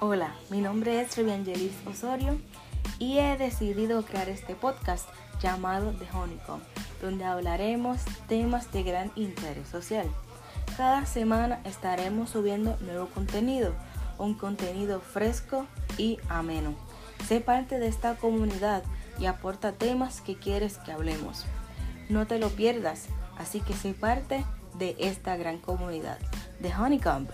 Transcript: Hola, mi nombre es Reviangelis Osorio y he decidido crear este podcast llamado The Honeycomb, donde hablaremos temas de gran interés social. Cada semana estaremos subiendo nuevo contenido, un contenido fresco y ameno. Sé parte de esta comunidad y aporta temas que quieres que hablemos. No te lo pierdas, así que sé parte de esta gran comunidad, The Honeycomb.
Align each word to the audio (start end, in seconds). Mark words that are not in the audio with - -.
Hola, 0.00 0.32
mi 0.50 0.60
nombre 0.60 1.00
es 1.00 1.16
Reviangelis 1.16 1.72
Osorio 1.86 2.38
y 2.98 3.18
he 3.18 3.36
decidido 3.36 4.04
crear 4.04 4.28
este 4.28 4.54
podcast 4.54 5.08
llamado 5.40 5.92
The 5.92 6.06
Honeycomb, 6.12 6.62
donde 7.02 7.24
hablaremos 7.24 8.00
temas 8.28 8.70
de 8.72 8.82
gran 8.84 9.10
interés 9.16 9.68
social. 9.68 10.08
Cada 10.76 11.04
semana 11.06 11.60
estaremos 11.64 12.30
subiendo 12.30 12.76
nuevo 12.80 13.06
contenido, 13.08 13.74
un 14.18 14.34
contenido 14.34 15.00
fresco 15.00 15.66
y 15.96 16.18
ameno. 16.28 16.74
Sé 17.26 17.40
parte 17.40 17.78
de 17.78 17.88
esta 17.88 18.14
comunidad 18.16 18.84
y 19.18 19.26
aporta 19.26 19.72
temas 19.72 20.20
que 20.20 20.36
quieres 20.36 20.78
que 20.78 20.92
hablemos. 20.92 21.44
No 22.08 22.26
te 22.26 22.38
lo 22.38 22.50
pierdas, 22.50 23.06
así 23.36 23.60
que 23.60 23.74
sé 23.74 23.94
parte 23.94 24.44
de 24.78 24.94
esta 24.98 25.36
gran 25.36 25.58
comunidad, 25.58 26.18
The 26.62 26.74
Honeycomb. 26.74 27.28